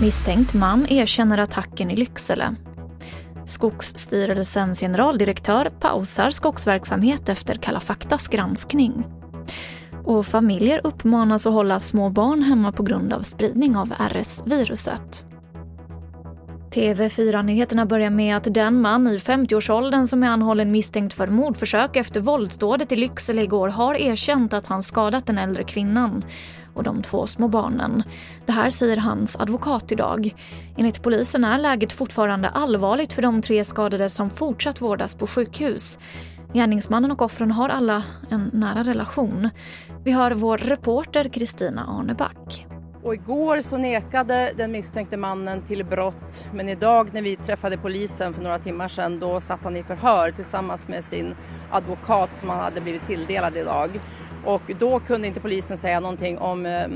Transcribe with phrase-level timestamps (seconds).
[0.00, 2.54] Misstänkt man erkänner attacken i Lycksele.
[3.44, 9.06] Skogsstyrelsens generaldirektör pausar skogsverksamhet efter Kalla faktas granskning.
[10.04, 15.27] Och familjer uppmanas att hålla små barn hemma på grund av spridning av RS-viruset.
[16.70, 22.20] TV4-nyheterna börjar med att den man i 50-årsåldern som är anhållen misstänkt för mordförsök efter
[22.20, 26.24] våldsdådet i Lycksele igår har erkänt att han skadat den äldre kvinnan
[26.74, 28.02] och de två små barnen.
[28.46, 30.34] Det här säger hans advokat idag.
[30.76, 35.98] Enligt polisen är läget fortfarande allvarligt för de tre skadade som fortsatt vårdas på sjukhus.
[36.54, 39.50] Gärningsmannen och offren har alla en nära relation.
[40.04, 42.66] Vi hör vår reporter Kristina Arneback.
[43.02, 48.34] Och igår så nekade den misstänkte mannen till brott men idag när vi träffade polisen
[48.34, 51.34] för några timmar sedan då satt han i förhör tillsammans med sin
[51.70, 54.00] advokat som han hade blivit tilldelad idag.
[54.44, 56.88] Och då kunde inte polisen säga någonting om eh,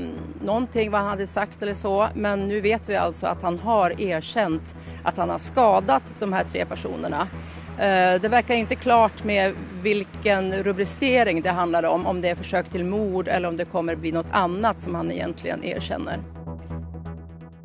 [0.45, 2.07] någonting vad han hade sagt eller så.
[2.13, 6.43] Men nu vet vi alltså att han har erkänt att han har skadat de här
[6.43, 7.27] tre personerna.
[7.77, 12.69] Eh, det verkar inte klart med vilken rubricering det handlar om, om det är försök
[12.69, 16.19] till mord eller om det kommer bli något annat som han egentligen erkänner.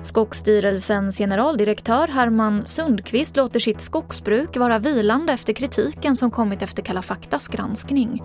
[0.02, 7.02] Skogsstyrelsens generaldirektör Herman Sundqvist låter sitt skogsbruk vara vilande efter kritiken som kommit efter Kalla
[7.02, 8.22] faktas granskning.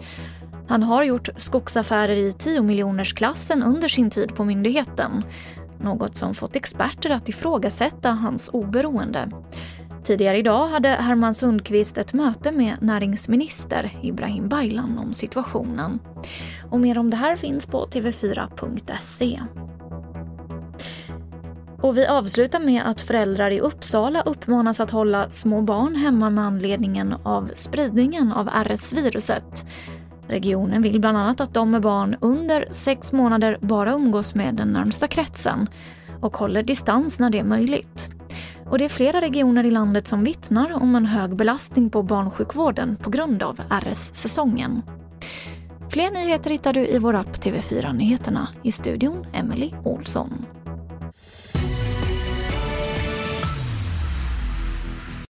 [0.67, 5.23] Han har gjort skogsaffärer i 10 miljonersklassen under sin tid på myndigheten.
[5.81, 9.29] Något som fått experter att ifrågasätta hans oberoende.
[10.03, 15.99] Tidigare idag hade Herman Sundqvist ett möte med näringsminister Ibrahim Baylan om situationen.
[16.69, 19.41] Och mer om det här finns på tv4.se.
[21.81, 26.43] Och vi avslutar med att föräldrar i Uppsala uppmanas att hålla små barn hemma med
[26.43, 29.65] anledningen av spridningen av RS-viruset.
[30.27, 34.67] Regionen vill bland annat att de med barn under sex månader bara umgås med den
[34.67, 35.69] närmsta kretsen
[36.21, 38.09] och håller distans när det är möjligt.
[38.69, 42.95] Och det är flera regioner i landet som vittnar om en hög belastning på barnsjukvården
[42.95, 44.81] på grund av RS-säsongen.
[45.89, 48.47] Fler nyheter hittar du i vår app TV4 Nyheterna.
[48.63, 50.45] I studion Emily Olsson.